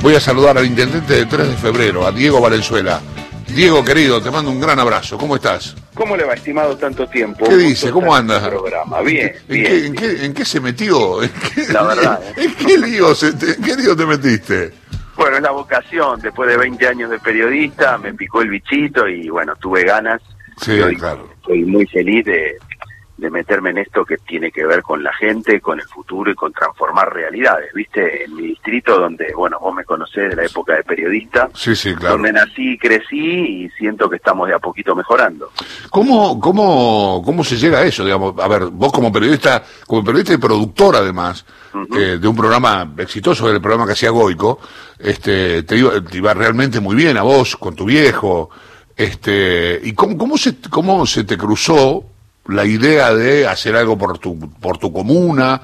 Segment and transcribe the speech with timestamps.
[0.00, 3.00] Voy a saludar al intendente de 3 de febrero, a Diego Valenzuela.
[3.48, 5.18] Diego, querido, te mando un gran abrazo.
[5.18, 5.74] ¿Cómo estás?
[5.94, 7.44] ¿Cómo le va, estimado, tanto tiempo?
[7.48, 7.90] ¿Qué dice?
[7.90, 8.46] ¿Cómo andas?
[8.48, 9.00] Programa.
[9.00, 9.64] Bien, ¿En, bien.
[9.66, 11.22] Qué, en, qué, en qué se metió?
[11.22, 12.32] ¿En qué, La verdad, ¿eh?
[12.44, 14.72] ¿En qué lío, se te, en qué lío te metiste?
[15.16, 16.20] Bueno, es la vocación.
[16.20, 20.22] Después de 20 años de periodista, me picó el bichito y, bueno, tuve ganas.
[20.60, 21.28] Sí, claro.
[21.40, 22.56] Estoy muy feliz de,
[23.18, 26.34] de meterme en esto que tiene que ver con la gente, con el futuro y
[26.36, 27.72] con transformar realidades.
[27.74, 28.24] ¿Viste?
[28.24, 31.94] En mi distrito, donde, bueno, vos me conocés de la época de periodista, Sí, sí,
[31.96, 32.14] claro.
[32.14, 35.50] donde nací y crecí y siento que estamos de a poquito mejorando.
[35.90, 38.04] ¿Cómo, cómo, ¿Cómo se llega a eso?
[38.04, 41.44] Digamos, a ver, vos como periodista, como periodista y productor además,
[41.96, 44.60] eh, de un programa exitoso, del programa que hacía Goico,
[44.96, 48.48] este, te iba, te iba realmente muy bien a vos, con tu viejo,
[48.96, 52.04] este, y cómo, cómo se, cómo se te cruzó
[52.48, 55.62] la idea de hacer algo por tu, por tu comuna,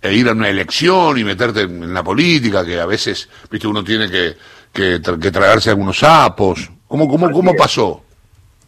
[0.00, 3.84] e ir a una elección y meterte en, la política, que a veces, viste, uno
[3.84, 4.34] tiene que,
[4.72, 6.70] que, que tragarse algunos sapos.
[6.88, 8.02] ¿Cómo, cómo, cómo pasó?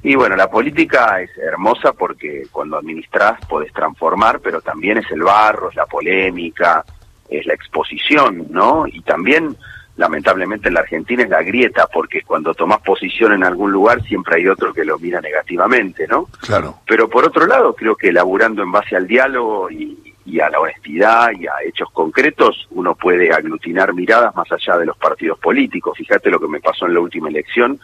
[0.05, 5.23] Y bueno, la política es hermosa porque cuando administras podés transformar, pero también es el
[5.23, 6.85] barro, es la polémica,
[7.29, 8.87] es la exposición, ¿no?
[8.87, 9.57] Y también,
[9.97, 14.37] lamentablemente en la Argentina es la grieta, porque cuando tomás posición en algún lugar siempre
[14.37, 16.29] hay otro que lo mira negativamente, ¿no?
[16.41, 16.81] Claro.
[16.87, 20.59] Pero por otro lado, creo que laburando en base al diálogo y, y a la
[20.59, 25.97] honestidad y a hechos concretos, uno puede aglutinar miradas más allá de los partidos políticos.
[25.97, 27.79] Fíjate lo que me pasó en la última elección,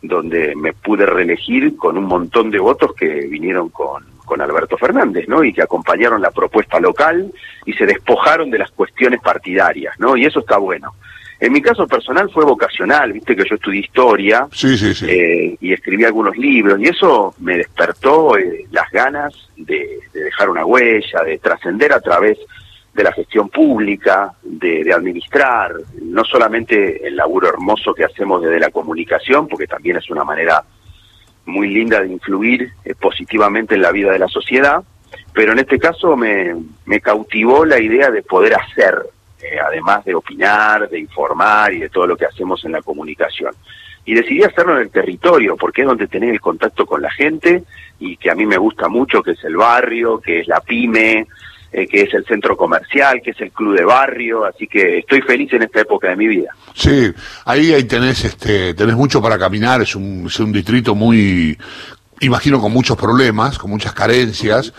[0.00, 5.28] donde me pude reelegir con un montón de votos que vinieron con, con Alberto Fernández,
[5.28, 5.44] ¿no?
[5.44, 7.32] Y que acompañaron la propuesta local
[7.64, 10.16] y se despojaron de las cuestiones partidarias, ¿no?
[10.16, 10.94] Y eso está bueno.
[11.44, 15.06] En mi caso personal fue vocacional, viste que yo estudié historia, Sí, sí, sí.
[15.08, 20.48] eh, y escribí algunos libros y eso me despertó eh, las ganas de, de dejar
[20.50, 22.38] una huella, de trascender a través
[22.94, 28.60] de la gestión pública, de, de administrar, no solamente el laburo hermoso que hacemos desde
[28.60, 30.62] la comunicación, porque también es una manera
[31.46, 34.80] muy linda de influir eh, positivamente en la vida de la sociedad,
[35.32, 36.54] pero en este caso me,
[36.86, 38.94] me cautivó la idea de poder hacer,
[39.42, 43.52] eh, además de opinar, de informar y de todo lo que hacemos en la comunicación.
[44.04, 47.62] Y decidí hacerlo en el territorio, porque es donde tenés el contacto con la gente
[47.98, 51.26] y que a mí me gusta mucho, que es el barrio, que es la pyme,
[51.72, 55.22] eh, que es el centro comercial, que es el club de barrio, así que estoy
[55.22, 56.50] feliz en esta época de mi vida.
[56.74, 57.12] Sí,
[57.44, 61.56] ahí, ahí tenés, este, tenés mucho para caminar, es un, es un distrito muy,
[62.20, 64.74] imagino con muchos problemas, con muchas carencias,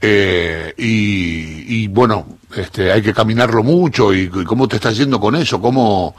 [0.00, 5.34] eh, y, bueno, este, hay que caminarlo mucho, y, y cómo te estás yendo con
[5.36, 6.14] eso, cómo,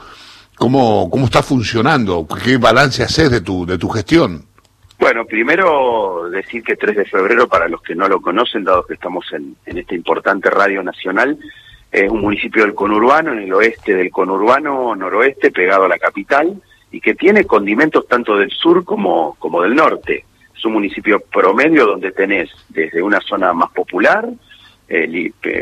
[0.56, 4.44] cómo, cómo está funcionando, qué balance haces de tu, de tu gestión.
[4.98, 8.94] Bueno, primero decir que 3 de febrero, para los que no lo conocen, dado que
[8.94, 11.38] estamos en, en esta importante radio nacional,
[11.90, 16.60] es un municipio del conurbano, en el oeste del conurbano, noroeste, pegado a la capital,
[16.90, 20.24] y que tiene condimentos tanto del sur como, como del norte.
[20.58, 24.28] Es un municipio promedio donde tenés desde una zona más popular,
[24.88, 25.06] eh,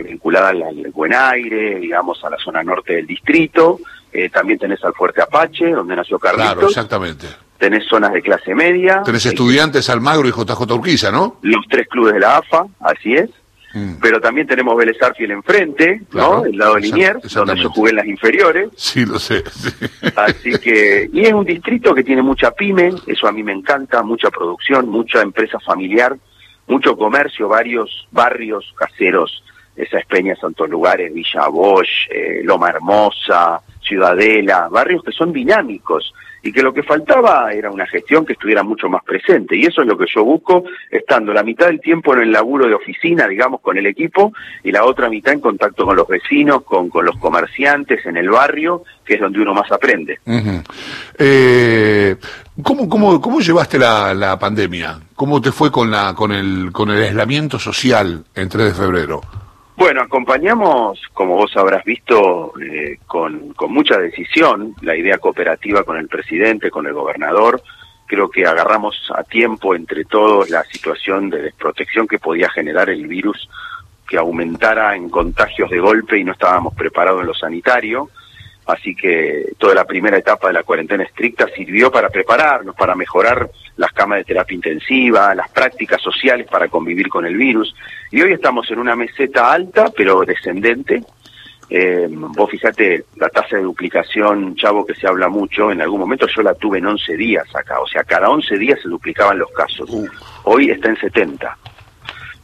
[0.05, 3.79] vinculada al, al buen aire, digamos, a la zona norte del distrito,
[4.13, 7.27] eh, también tenés al Fuerte Apache, donde nació Carlitos, Claro, exactamente.
[7.59, 11.37] tenés zonas de clase media, Tenés estudiantes Almagro y JJ Urquiza, ¿no?
[11.43, 13.29] los tres clubes de la AFA, así es,
[13.77, 13.97] Mm.
[14.01, 16.45] pero también tenemos Vélez Arfiel enfrente, Claro, ¿no?
[16.47, 19.43] El lado de Liniers, donde yo jugué en las inferiores, Sí, lo sé.
[19.51, 19.69] sí.
[20.17, 24.03] así que, y es un distrito que tiene mucha pyme, eso a mí me encanta,
[24.03, 26.17] mucha producción, mucha empresa familiar,
[26.67, 29.43] mucho comercio, varios barrios caseros,
[29.77, 36.15] esas peñas, santos lugares, Villa Bosch, eh, Loma Hermosa, Ciudadela, barrios que son dinámicos
[36.47, 39.83] y que lo que faltaba era una gestión que estuviera mucho más presente y eso
[39.83, 43.27] es lo que yo busco, estando la mitad del tiempo en el laburo de oficina,
[43.27, 47.05] digamos, con el equipo y la otra mitad en contacto con los vecinos, con, con
[47.05, 50.21] los comerciantes, en el barrio, que es donde uno más aprende.
[51.19, 52.17] Eh,
[52.63, 55.01] ¿cómo, cómo, ¿Cómo llevaste la, la pandemia?
[55.17, 59.21] ¿Cómo te fue con, la, con, el, con el aislamiento social en 3 de febrero?
[59.77, 65.99] Bueno, acompañamos, como vos habrás visto, eh, con, con mucha decisión la idea cooperativa con
[65.99, 67.63] el presidente, con el gobernador.
[68.07, 73.07] Creo que agarramos a tiempo entre todos la situación de desprotección que podía generar el
[73.07, 73.51] virus,
[74.09, 78.09] que aumentara en contagios de golpe y no estábamos preparados en lo sanitario.
[78.67, 83.49] Así que toda la primera etapa de la cuarentena estricta sirvió para prepararnos, para mejorar
[83.77, 87.75] las camas de terapia intensiva, las prácticas sociales para convivir con el virus.
[88.11, 91.05] Y hoy estamos en una meseta alta, pero descendente.
[91.69, 96.27] Eh, vos fijate la tasa de duplicación, Chavo, que se habla mucho, en algún momento
[96.29, 99.51] yo la tuve en 11 días acá, o sea, cada 11 días se duplicaban los
[99.51, 99.91] casos.
[100.45, 101.59] Hoy está en 70.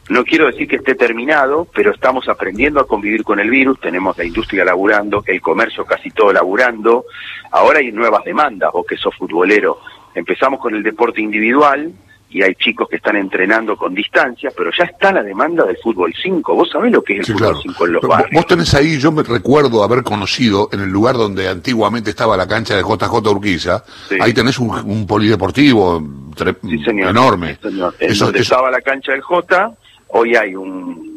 [0.09, 4.17] No quiero decir que esté terminado, pero estamos aprendiendo a convivir con el virus, tenemos
[4.19, 7.05] la industria laburando, el comercio casi todo laburando,
[7.51, 9.79] ahora hay nuevas demandas, vos que sos futbolero,
[10.15, 11.93] empezamos con el deporte individual,
[12.33, 16.15] y hay chicos que están entrenando con distancia, pero ya está la demanda del fútbol
[16.21, 16.55] 5.
[16.55, 18.31] ¿Vos sabés lo que es el fútbol 5 en los barrios?
[18.33, 22.49] Vos tenés ahí, yo me recuerdo haber conocido en el lugar donde antiguamente estaba la
[22.49, 23.85] cancha de JJ Urquiza,
[24.19, 26.03] ahí tenés un, polideportivo
[26.87, 27.59] enorme.
[27.99, 29.73] Eso, donde estaba la cancha del J,
[30.13, 31.13] hoy hay un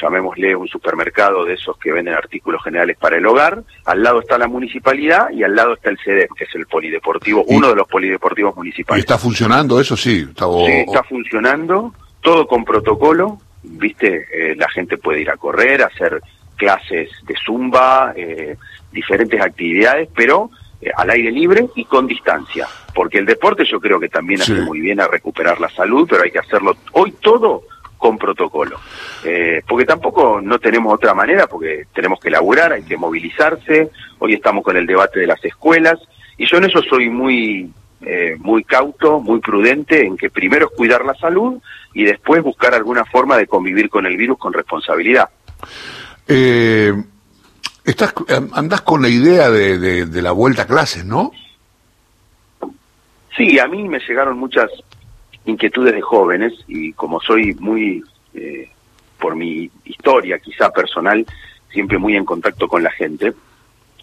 [0.00, 4.38] llamémosle un supermercado de esos que venden artículos generales para el hogar, al lado está
[4.38, 7.88] la municipalidad y al lado está el CEDEP, que es el polideportivo, uno de los
[7.88, 9.00] polideportivos municipales.
[9.00, 9.96] ¿Y está funcionando eso?
[9.96, 15.36] Sí, está, sí, está funcionando, todo con protocolo, viste, eh, la gente puede ir a
[15.36, 16.20] correr, hacer
[16.56, 18.56] clases de zumba, eh,
[18.92, 20.50] diferentes actividades, pero
[20.80, 24.60] eh, al aire libre y con distancia, porque el deporte yo creo que también hace
[24.62, 27.64] muy bien a recuperar la salud, pero hay que hacerlo hoy todo
[28.00, 28.80] con protocolo.
[29.22, 34.32] Eh, porque tampoco no tenemos otra manera, porque tenemos que laburar, hay que movilizarse, hoy
[34.32, 36.00] estamos con el debate de las escuelas,
[36.38, 37.70] y yo en eso soy muy,
[38.00, 41.60] eh, muy cauto, muy prudente, en que primero es cuidar la salud
[41.92, 45.28] y después buscar alguna forma de convivir con el virus con responsabilidad.
[46.26, 46.94] Eh,
[47.84, 48.14] estás,
[48.54, 51.32] andás con la idea de, de la vuelta a clases, ¿no?
[53.36, 54.70] Sí, a mí me llegaron muchas
[55.44, 58.02] inquietudes de jóvenes y como soy muy,
[58.34, 58.70] eh,
[59.18, 61.24] por mi historia quizá personal,
[61.70, 63.32] siempre muy en contacto con la gente,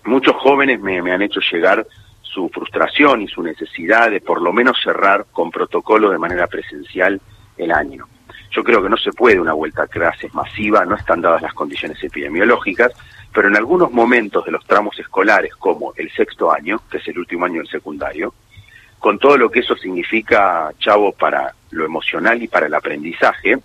[0.06, 1.86] muchos jóvenes me, me han hecho llegar
[2.22, 7.20] su frustración y su necesidad de por lo menos cerrar con protocolo de manera presencial
[7.58, 8.08] el año.
[8.52, 11.54] Yo creo que no se puede una vuelta a clases masiva, no están dadas las
[11.54, 12.94] condiciones epidemiológicas,
[13.34, 17.20] pero en algunos momentos de los tramos escolares, como el sexto año, que es el
[17.20, 18.34] último año del secundario,
[19.00, 23.58] con todo lo que eso significa, Chavo, para lo emocional y para el aprendizaje,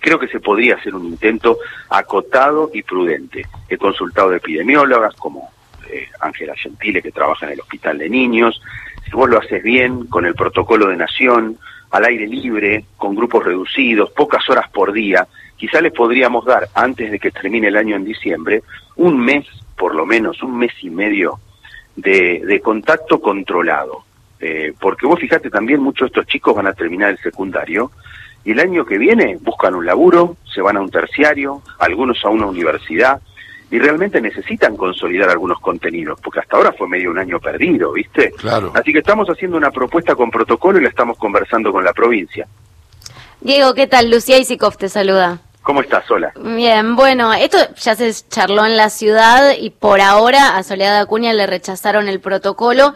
[0.00, 3.46] creo que se podría hacer un intento acotado y prudente.
[3.68, 5.50] He consultado de epidemiólogas como
[5.90, 8.60] eh, Ángela Gentile, que trabaja en el Hospital de Niños.
[9.04, 11.58] Si vos lo haces bien, con el protocolo de nación,
[11.90, 15.26] al aire libre, con grupos reducidos, pocas horas por día,
[15.56, 18.62] quizá les podríamos dar, antes de que termine el año en diciembre,
[18.96, 21.40] un mes, por lo menos, un mes y medio
[21.96, 24.04] de contacto controlado
[24.40, 27.90] eh, porque vos fijate también, muchos de estos chicos van a terminar el secundario
[28.44, 32.28] y el año que viene buscan un laburo, se van a un terciario, algunos a
[32.28, 33.20] una universidad
[33.70, 38.32] y realmente necesitan consolidar algunos contenidos, porque hasta ahora fue medio un año perdido, ¿viste?
[38.32, 38.72] Claro.
[38.74, 42.46] Así que estamos haciendo una propuesta con protocolo y la estamos conversando con la provincia.
[43.40, 44.10] Diego, ¿qué tal?
[44.10, 45.40] Lucía Isikov te saluda.
[45.68, 46.32] ¿Cómo estás, Sola?
[46.34, 51.34] Bien, bueno, esto ya se charló en la ciudad y por ahora a Soledad Acuña
[51.34, 52.94] le rechazaron el protocolo,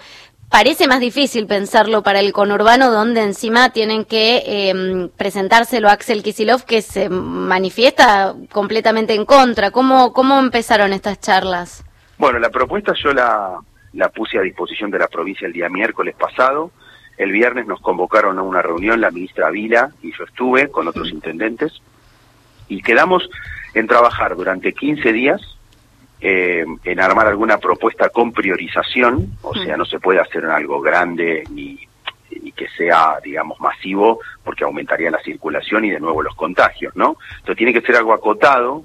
[0.53, 6.23] parece más difícil pensarlo para el conurbano, donde encima tienen que eh, presentárselo a Axel
[6.23, 9.71] Kisilov, que se manifiesta completamente en contra.
[9.71, 11.85] ¿Cómo, ¿Cómo empezaron estas charlas?
[12.19, 13.59] Bueno, la propuesta yo la,
[13.95, 16.71] la puse a disposición de la provincia el día miércoles pasado.
[17.17, 21.11] El viernes nos convocaron a una reunión la ministra Vila y yo estuve con otros
[21.11, 21.81] intendentes
[22.69, 23.29] y quedamos
[23.73, 25.41] en trabajar durante 15 días
[26.25, 31.43] eh, en armar alguna propuesta con priorización, o sea, no se puede hacer algo grande
[31.51, 31.81] ni,
[32.55, 37.17] que sea, digamos, masivo, porque aumentaría la circulación y de nuevo los contagios, ¿no?
[37.39, 38.85] Entonces tiene que ser algo acotado,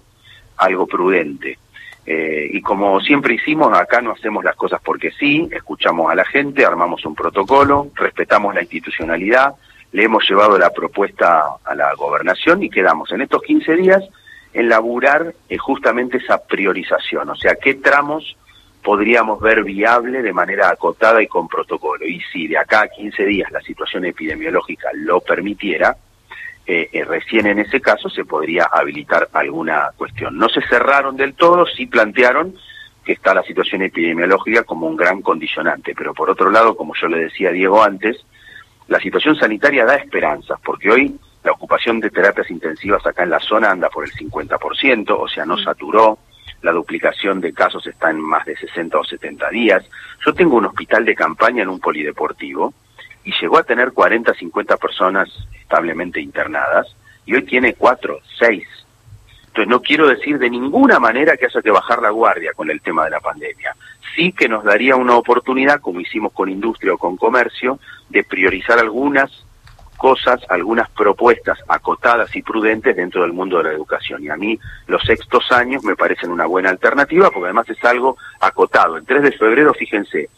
[0.57, 1.59] algo prudente.
[2.07, 6.25] Eh, y como siempre hicimos, acá no hacemos las cosas porque sí, escuchamos a la
[6.25, 9.53] gente, armamos un protocolo, respetamos la institucionalidad,
[9.91, 14.03] le hemos llevado la propuesta a la gobernación y quedamos en estos 15 días
[14.59, 18.35] elaborar eh, justamente esa priorización, o sea, qué tramos
[18.83, 22.05] podríamos ver viable de manera acotada y con protocolo.
[22.05, 25.97] Y si de acá a 15 días la situación epidemiológica lo permitiera,
[26.65, 30.37] eh, eh, recién en ese caso se podría habilitar alguna cuestión.
[30.37, 32.55] No se cerraron del todo, sí plantearon
[33.03, 37.07] que está la situación epidemiológica como un gran condicionante, pero por otro lado, como yo
[37.07, 38.25] le decía a Diego antes,
[38.87, 41.15] la situación sanitaria da esperanzas, porque hoy
[41.47, 45.45] la ocupación de terapias intensivas acá en la zona anda por el 50%, o sea,
[45.45, 45.63] no mm.
[45.63, 46.19] saturó.
[46.61, 49.85] La duplicación de casos está en más de 60 o 70 días.
[50.25, 52.73] Yo tengo un hospital de campaña en un polideportivo
[53.23, 56.93] y llegó a tener 40, 50 personas establemente internadas
[57.25, 58.67] y hoy tiene 4, 6.
[59.47, 62.81] Entonces no quiero decir de ninguna manera que haya que bajar la guardia con el
[62.81, 63.73] tema de la pandemia.
[64.15, 68.79] Sí que nos daría una oportunidad, como hicimos con industria o con comercio, de priorizar
[68.79, 69.46] algunas
[69.97, 74.23] cosas, algunas propuestas acotadas y prudentes dentro del mundo de la educación.
[74.23, 78.17] Y a mí los sextos años me parecen una buena alternativa porque además es algo
[78.39, 78.97] acotado.
[78.97, 80.29] El 3 de febrero, fíjense,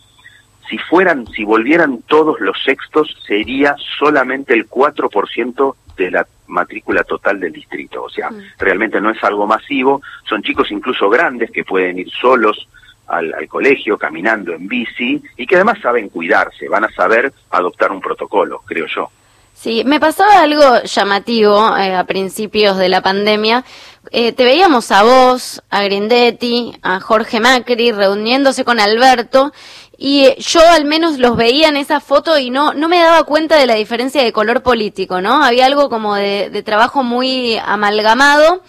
[0.69, 7.39] si fueran, si volvieran todos los sextos, sería solamente el 4% de la matrícula total
[7.39, 8.03] del distrito.
[8.03, 12.67] O sea, realmente no es algo masivo, son chicos incluso grandes que pueden ir solos
[13.07, 18.01] al, colegio, caminando en bici, y que además saben cuidarse, van a saber adoptar un
[18.01, 19.09] protocolo, creo yo.
[19.61, 23.65] Sí, me pasaba algo llamativo eh, a principios de la pandemia.
[24.09, 29.51] Eh, te veíamos a vos, a Grindetti, a Jorge Macri reuniéndose con Alberto
[29.97, 33.57] y yo al menos los veía en esa foto y no, no me daba cuenta
[33.57, 35.43] de la diferencia de color político, ¿no?
[35.43, 38.63] Había algo como de, de trabajo muy amalgamado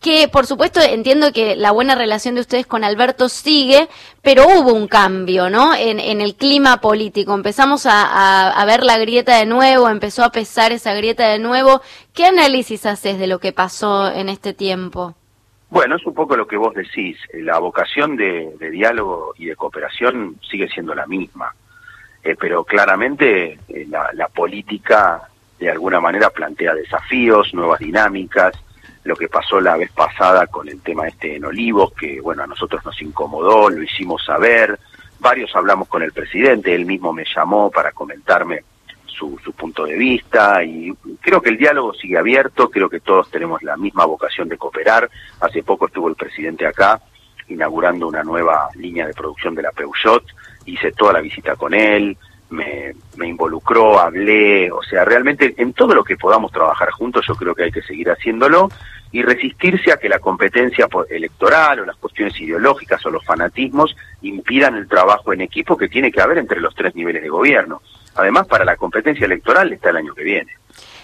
[0.00, 3.88] que por supuesto entiendo que la buena relación de ustedes con Alberto sigue,
[4.22, 5.74] pero hubo un cambio, ¿no?
[5.74, 7.34] En, en el clima político.
[7.34, 11.80] Empezamos a, a, ver la grieta de nuevo, empezó a pesar esa grieta de nuevo.
[12.12, 15.14] ¿Qué análisis haces de lo que pasó en este tiempo?
[15.68, 17.18] Bueno, es un poco lo que vos decís.
[17.32, 21.54] La vocación de, de diálogo y de cooperación sigue siendo la misma.
[22.22, 28.52] Eh, pero claramente eh, la, la política de alguna manera plantea desafíos, nuevas dinámicas,
[29.06, 32.46] lo que pasó la vez pasada con el tema este en Olivos, que bueno, a
[32.46, 34.78] nosotros nos incomodó, lo hicimos saber,
[35.18, 38.64] varios hablamos con el presidente, él mismo me llamó para comentarme
[39.06, 43.30] su, su punto de vista y creo que el diálogo sigue abierto, creo que todos
[43.30, 45.08] tenemos la misma vocación de cooperar.
[45.40, 47.00] Hace poco estuvo el presidente acá
[47.48, 50.24] inaugurando una nueva línea de producción de la Peugeot,
[50.66, 52.16] hice toda la visita con él,
[52.50, 57.34] me, me, involucró, hablé, o sea, realmente en todo lo que podamos trabajar juntos yo
[57.34, 58.68] creo que hay que seguir haciéndolo
[59.12, 64.76] y resistirse a que la competencia electoral o las cuestiones ideológicas o los fanatismos impidan
[64.76, 67.82] el trabajo en equipo que tiene que haber entre los tres niveles de gobierno.
[68.14, 70.52] Además, para la competencia electoral está el año que viene.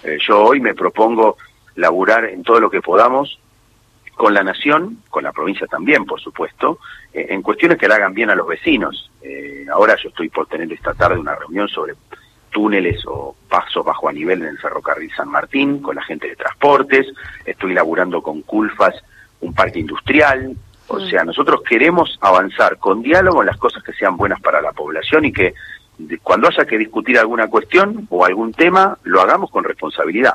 [0.03, 1.37] Eh, yo hoy me propongo
[1.75, 3.39] laburar en todo lo que podamos
[4.15, 6.79] con la nación, con la provincia también, por supuesto,
[7.13, 9.11] eh, en cuestiones que le hagan bien a los vecinos.
[9.21, 11.95] Eh, ahora yo estoy por tener esta tarde una reunión sobre
[12.53, 16.35] túneles o pasos bajo a nivel en el ferrocarril San Martín con la gente de
[16.35, 17.07] transportes,
[17.45, 18.95] estoy laburando con Culfas
[19.41, 20.55] un parque industrial,
[20.87, 21.09] o mm.
[21.09, 25.25] sea, nosotros queremos avanzar con diálogo en las cosas que sean buenas para la población
[25.25, 25.53] y que
[26.21, 30.33] cuando haya que discutir alguna cuestión o algún tema, lo hagamos con responsabilidad.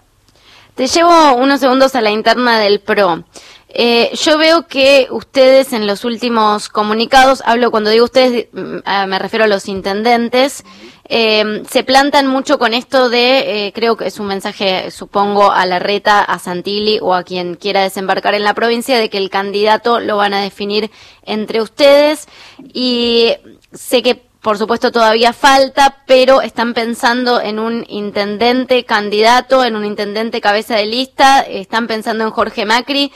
[0.74, 3.24] Te llevo unos segundos a la interna del PRO.
[3.70, 9.06] Eh, yo veo que ustedes en los últimos comunicados, hablo cuando digo ustedes, mm, ah,
[9.06, 10.64] me refiero a los intendentes,
[11.08, 15.64] eh, se plantan mucho con esto de, eh, creo que es un mensaje, supongo, a
[15.64, 19.30] la reta, a Santilli o a quien quiera desembarcar en la provincia, de que el
[19.30, 20.90] candidato lo van a definir
[21.22, 22.28] entre ustedes.
[22.74, 23.34] Y
[23.72, 29.84] sé que por supuesto todavía falta, pero están pensando en un intendente candidato, en un
[29.84, 33.12] intendente cabeza de lista, están pensando en Jorge Macri.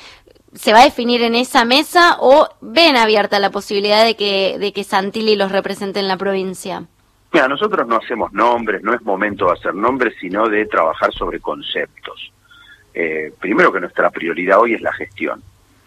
[0.55, 4.73] ¿Se va a definir en esa mesa o ven abierta la posibilidad de que, de
[4.73, 6.89] que Santilli los represente en la provincia?
[7.33, 11.41] Mira, nosotros no hacemos nombres, no es momento de hacer nombres, sino de trabajar sobre
[11.41, 12.31] conceptos.
[12.93, 15.43] Eh, primero que nuestra prioridad hoy es la gestión,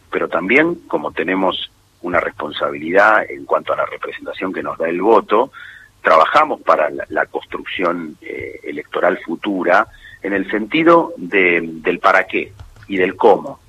[0.10, 1.72] pero también como tenemos
[2.02, 5.52] una responsabilidad en cuanto a la representación que nos da el voto,
[6.02, 9.88] trabajamos para la, construcción eh, electoral futura
[10.24, 12.54] en el sentido del para qué
[12.88, 13.60] y del cómo.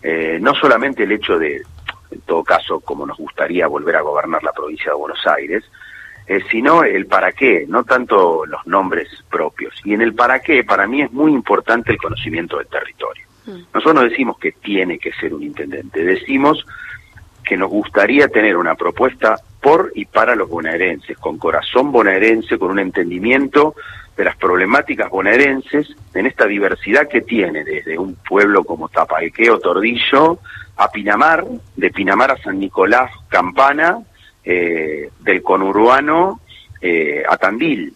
[0.00, 1.62] Eh, no solamente el hecho de,
[2.12, 5.64] en todo caso, como nos gustaría volver a gobernar la provincia de Buenos Aires,
[6.28, 9.74] eh, sino el para qué, no tanto los nombres propios.
[9.84, 13.24] Y en el para qué, para mí es muy importante el conocimiento del territorio.
[13.46, 13.60] Mm.
[13.72, 16.66] Nosotros no decimos que tiene que ser un intendente, decimos
[17.44, 22.72] que nos gustaría tener una propuesta por y para los bonaerenses, con corazón bonaerense, con
[22.72, 23.76] un entendimiento
[24.16, 30.40] de las problemáticas bonaerenses en esta diversidad que tiene desde un pueblo como Tapalqueo, Tordillo,
[30.76, 31.44] a Pinamar,
[31.76, 33.98] de Pinamar a San Nicolás, Campana,
[34.46, 36.40] eh, del conurbano
[36.80, 37.92] eh, a Tandil.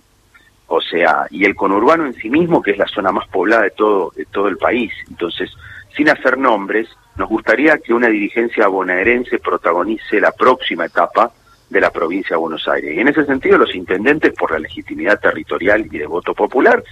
[0.67, 3.71] O sea, y el conurbano en sí mismo, que es la zona más poblada de
[3.71, 4.93] todo, de todo el país.
[5.09, 5.51] Entonces,
[5.97, 11.33] sin hacer nombres, nos gustaría que una dirigencia bonaerense protagonice la próxima etapa
[11.69, 12.97] de la provincia de Buenos Aires.
[12.97, 16.83] Y en ese sentido, los intendentes, por la legitimidad territorial y de voto popular,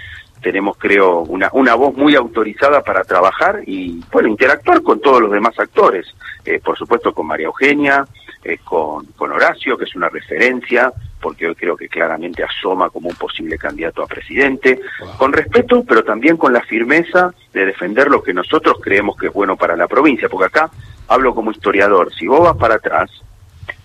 [0.40, 5.32] tenemos, creo, una, una voz muy autorizada para trabajar y, bueno, interactuar con todos los
[5.32, 6.06] demás actores.
[6.44, 8.06] Eh, por supuesto, con María Eugenia,
[8.44, 13.08] eh, con, con Horacio, que es una referencia, porque hoy creo que claramente asoma como
[13.08, 14.80] un posible candidato a presidente,
[15.16, 19.32] con respeto, pero también con la firmeza de defender lo que nosotros creemos que es
[19.32, 20.70] bueno para la provincia, porque acá
[21.08, 23.10] hablo como historiador, si vos vas para atrás,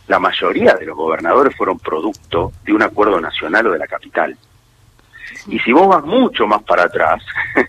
[0.07, 4.37] la mayoría de los gobernadores fueron producto de un acuerdo nacional o de la capital.
[5.47, 7.23] Y si vos vas mucho más para atrás,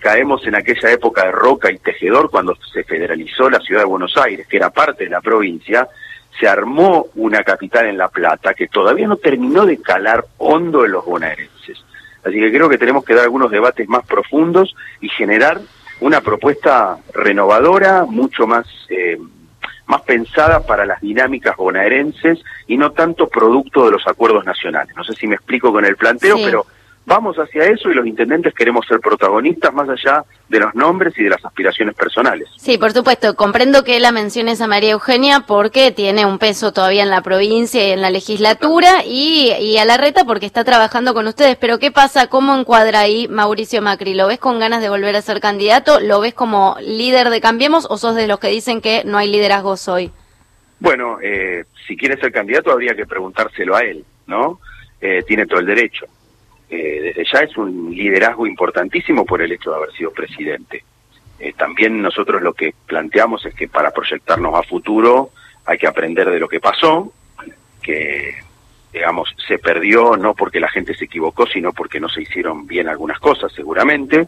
[0.00, 4.16] caemos en aquella época de Roca y Tejedor cuando se federalizó la ciudad de Buenos
[4.16, 5.88] Aires, que era parte de la provincia,
[6.38, 10.92] se armó una capital en La Plata que todavía no terminó de calar hondo en
[10.92, 11.84] los bonaerenses.
[12.24, 15.60] Así que creo que tenemos que dar algunos debates más profundos y generar
[16.00, 19.18] una propuesta renovadora, mucho más eh,
[19.86, 24.94] más pensada para las dinámicas bonaerenses y no tanto producto de los acuerdos nacionales.
[24.96, 26.66] No sé si me explico con el planteo, pero
[27.06, 31.24] vamos hacia eso y los intendentes queremos ser protagonistas más allá de los nombres y
[31.24, 32.48] de las aspiraciones personales.
[32.56, 33.34] Sí, por supuesto.
[33.34, 37.86] Comprendo que la menciones a María Eugenia porque tiene un peso todavía en la provincia
[37.86, 41.56] y en la legislatura y, y a la reta porque está trabajando con ustedes.
[41.56, 42.28] Pero ¿qué pasa?
[42.28, 44.14] ¿Cómo encuadra ahí Mauricio Macri?
[44.14, 46.00] ¿Lo ves con ganas de volver a ser candidato?
[46.00, 49.30] ¿Lo ves como líder de Cambiemos o sos de los que dicen que no hay
[49.30, 50.10] liderazgos hoy?
[50.80, 54.60] Bueno, eh, si quiere ser candidato habría que preguntárselo a él, ¿no?
[55.00, 56.06] Eh, tiene todo el derecho.
[56.74, 60.84] Eh, desde ya es un liderazgo importantísimo por el hecho de haber sido presidente.
[61.38, 65.30] Eh, también nosotros lo que planteamos es que para proyectarnos a futuro
[65.66, 67.12] hay que aprender de lo que pasó,
[67.80, 68.34] que
[68.92, 72.88] digamos se perdió no porque la gente se equivocó, sino porque no se hicieron bien
[72.88, 74.26] algunas cosas seguramente,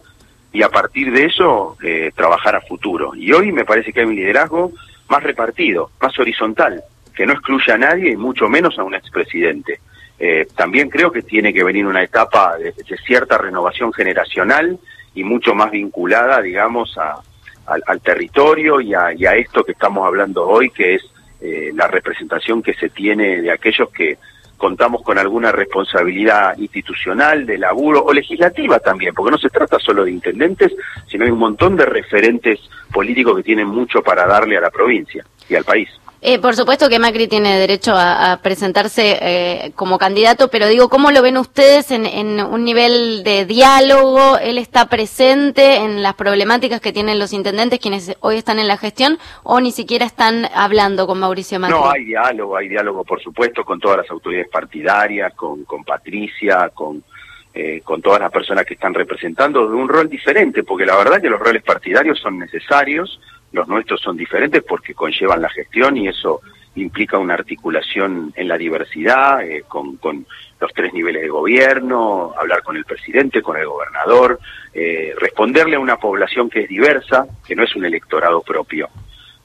[0.53, 3.13] y a partir de eso eh, trabajar a futuro.
[3.17, 4.73] Y hoy me parece que hay un liderazgo
[5.09, 6.83] más repartido, más horizontal,
[7.15, 9.81] que no excluye a nadie y mucho menos a un expresidente.
[10.19, 12.73] Eh, también creo que tiene que venir una etapa de,
[13.05, 14.79] cierta renovación generacional
[15.15, 17.21] y mucho más vinculada, digamos, a,
[17.67, 21.03] al, territorio y a, esto que estamos hablando hoy, que es
[21.41, 24.19] eh, la representación que se tiene de aquellos que
[24.57, 30.05] contamos con alguna responsabilidad institucional, de laburo o legislativa también, porque no se trata solo
[30.05, 30.73] de intendentes,
[31.07, 32.61] sino hay un montón de referentes
[32.93, 35.91] políticos que tienen mucho para darle a la provincia y al país.
[36.23, 41.11] Eh, por supuesto que Macri tiene derecho a, presentarse eh, como candidato, pero digo, ¿cómo
[41.11, 44.39] lo ven ustedes en, un nivel de diálogo?
[44.39, 48.79] ¿Él está presente en las problemáticas que tienen los intendentes, quienes hoy están en la
[48.79, 51.77] gestión, o ni siquiera están hablando con Mauricio Macri?
[51.77, 57.05] No, hay diálogo, hay diálogo, por supuesto, con todas las autoridades partidarias, con, Patricia, con,
[57.53, 61.21] eh, con todas las personas que están representando de un rol diferente, porque la verdad
[61.21, 63.21] que los roles partidarios son necesarios
[63.53, 66.41] los nuestros son diferentes porque conllevan la gestión y eso
[66.77, 70.27] implica una articulación en la diversidad, eh, con, con,
[70.59, 74.41] los tres niveles de gobierno, hablar con el presidente, con el gobernador,
[74.73, 78.89] eh, responderle a una población que es diversa, que no es un electorado propio.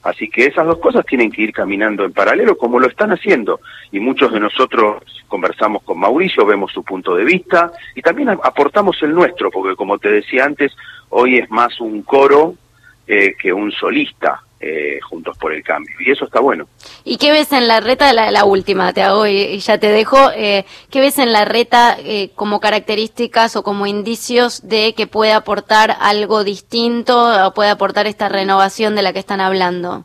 [0.02, 3.60] Así que esas dos cosas tienen que ir caminando en paralelo como lo están haciendo.
[3.92, 9.00] Y muchos de nosotros conversamos con Mauricio, vemos su punto de vista y también aportamos
[9.02, 10.72] el nuestro, porque como te decía antes,
[11.10, 12.54] hoy es más un coro
[13.06, 15.92] eh, que un solista eh, juntos por el cambio.
[15.98, 16.68] Y eso está bueno.
[17.04, 20.30] ¿Y qué ves en la reta, la, la última, te hago y, ya te dejo,
[20.36, 25.32] eh, qué ves en la reta eh, como características o como indicios de que puede
[25.32, 30.04] aportar algo distinto o puede aportar esta renovación de la que están hablando?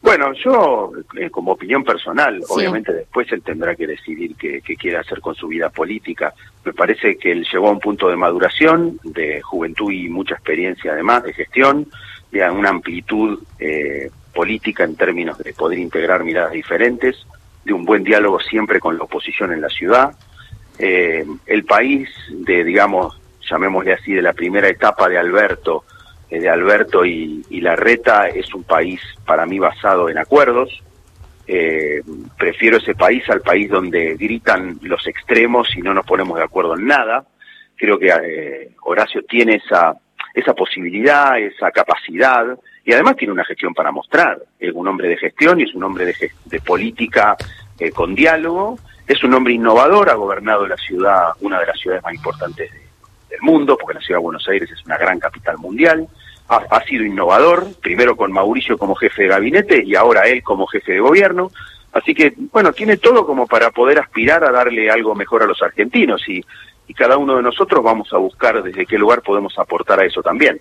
[0.00, 5.20] Bueno, yo, eh, como opinión personal, obviamente después él tendrá que decidir qué, quiere hacer
[5.20, 6.34] con su vida política.
[6.64, 10.92] Me parece que él llegó a un punto de maduración, de juventud y mucha experiencia
[10.92, 11.88] además, de gestión,
[12.30, 17.26] de una amplitud eh, política en términos de poder integrar miradas diferentes,
[17.64, 20.14] de un buen diálogo siempre con la oposición en la ciudad.
[20.78, 25.84] Eh, el país de, digamos, llamémosle así, de la primera etapa de Alberto,
[26.30, 30.82] eh, de Alberto y, y, Larreta es un país para mí basado en acuerdos.
[31.46, 32.02] Eh,
[32.42, 36.74] prefiero ese país al país donde gritan los extremos y no nos ponemos de acuerdo
[36.76, 37.24] en nada.
[37.76, 39.94] Creo que eh, Horacio tiene esa,
[40.34, 42.44] esa posibilidad, esa capacidad
[42.84, 44.42] y además tiene una gestión para mostrar.
[44.58, 47.36] Es un hombre de gestión y es un hombre de, de política
[47.94, 48.76] con diálogo.
[49.06, 52.72] Es un hombre innovador, ha gobernado la ciudad, una de las ciudades más importantes
[53.30, 56.08] del mundo, porque la ciudad de Buenos Aires es una gran capital mundial
[56.48, 60.92] ha, sido innovador, primero con Mauricio como jefe de gabinete y ahora él como jefe
[60.92, 61.50] de gobierno.
[61.92, 65.62] Así que, bueno, tiene todo como para poder aspirar a darle algo mejor a los
[65.62, 66.42] argentinos y,
[66.88, 70.22] y cada uno de nosotros vamos a buscar desde qué lugar podemos aportar a eso
[70.22, 70.60] también.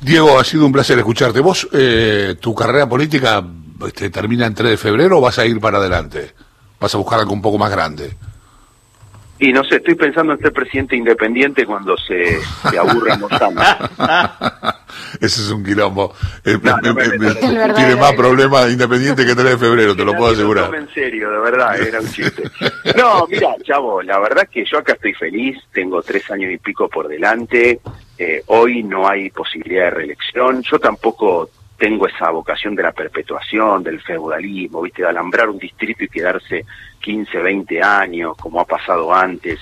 [0.00, 1.40] Diego, ha sido un placer escucharte.
[1.40, 3.42] ¿Vos, eh, tu carrera política
[3.86, 6.32] este, termina en 3 de febrero o vas a ir para adelante?
[6.78, 8.14] ¿Vas a buscar algo un poco más grande?
[9.38, 12.38] Y no sé, estoy pensando en ser presidente independiente cuando se,
[12.70, 13.18] se aburra
[15.20, 16.14] Ese es un quilombo.
[16.44, 16.58] Eh,
[17.74, 20.70] tiene más problemas independiente que 3 de febrero, te lo puedo asegurar.
[20.70, 22.44] No, en serio, de verdad, era un chiste.
[22.96, 26.58] No, mira, chavo, la verdad es que yo acá estoy feliz, tengo tres años y
[26.58, 27.80] pico por delante,
[28.16, 33.82] eh, hoy no hay posibilidad de reelección, yo tampoco tengo esa vocación de la perpetuación,
[33.82, 35.02] del feudalismo, ¿viste?
[35.02, 36.64] De alambrar un distrito y quedarse
[37.00, 39.60] 15, 20 años, como ha pasado antes.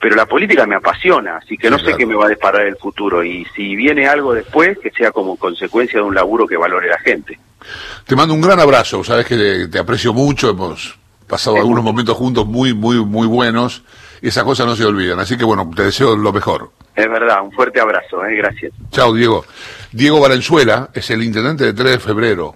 [0.00, 2.76] Pero la política me apasiona, así que no sé qué me va a disparar el
[2.76, 3.22] futuro.
[3.22, 6.98] Y si viene algo después, que sea como consecuencia de un laburo que valore la
[6.98, 7.38] gente.
[8.06, 12.46] Te mando un gran abrazo, sabes que te, aprecio mucho, hemos pasado algunos momentos juntos
[12.46, 13.84] muy, muy, muy buenos
[14.20, 15.20] y esas cosas no se olvidan.
[15.20, 16.72] Así que bueno, te deseo lo mejor.
[16.94, 18.36] Es verdad, un fuerte abrazo, ¿eh?
[18.36, 18.72] gracias.
[18.90, 19.44] Chao, Diego.
[19.92, 22.50] Diego Valenzuela es el intendente de 3 de febrero.